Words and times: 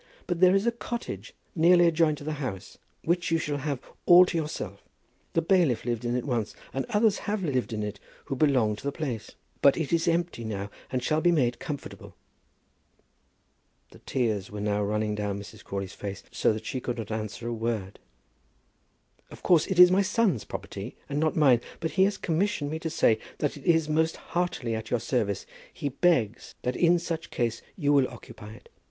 But 0.25 0.39
there 0.39 0.55
is 0.55 0.65
a 0.65 0.71
cottage 0.71 1.35
nearly 1.55 1.85
adjoining 1.85 2.15
to 2.15 2.23
the 2.23 2.31
house, 2.41 2.79
which 3.03 3.29
you 3.29 3.37
shall 3.37 3.57
have 3.59 3.79
all 4.07 4.25
to 4.25 4.35
yourself. 4.35 4.83
The 5.33 5.43
bailiff 5.43 5.85
lived 5.85 6.03
in 6.05 6.15
it 6.15 6.25
once, 6.25 6.55
and 6.73 6.87
others 6.89 7.19
have 7.29 7.43
lived 7.43 7.71
in 7.71 7.83
it 7.83 7.99
who 8.25 8.35
belong 8.35 8.75
to 8.77 8.83
the 8.83 8.91
place; 8.91 9.35
but 9.61 9.77
it 9.77 9.93
is 9.93 10.07
empty 10.07 10.43
now 10.43 10.71
and 10.91 11.03
it 11.03 11.05
shall 11.05 11.21
be 11.21 11.31
made 11.31 11.59
comfortable." 11.59 12.15
The 13.91 13.99
tears 13.99 14.49
were 14.49 14.59
now 14.59 14.81
running 14.83 15.13
down 15.13 15.37
Mrs. 15.39 15.63
Crawley's 15.63 15.93
face, 15.93 16.23
so 16.31 16.51
that 16.51 16.65
she 16.65 16.79
could 16.81 16.97
not 16.97 17.11
answer 17.11 17.47
a 17.47 17.53
word. 17.53 17.99
"Of 19.29 19.43
course 19.43 19.67
it 19.67 19.77
is 19.77 19.91
my 19.91 20.01
son's 20.01 20.45
property, 20.45 20.95
and 21.09 21.19
not 21.19 21.35
mine, 21.35 21.61
but 21.79 21.91
he 21.91 22.05
has 22.05 22.17
commissioned 22.17 22.71
me 22.71 22.79
to 22.79 22.89
say 22.89 23.19
that 23.37 23.55
it 23.55 23.65
is 23.65 23.87
most 23.87 24.15
heartily 24.33 24.73
at 24.73 24.89
your 24.89 24.99
service. 24.99 25.45
He 25.71 25.89
begs 25.89 26.55
that 26.63 26.75
in 26.75 26.97
such 26.97 27.29
case 27.29 27.61
you 27.75 27.93
will 27.93 28.07
occupy 28.07 28.53
it. 28.53 28.67